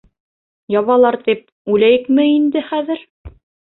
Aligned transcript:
Ябалар 0.75 1.17
тип, 1.27 1.45
үләйекме 1.75 2.27
инде 2.39 2.65
хәҙер? 2.71 3.05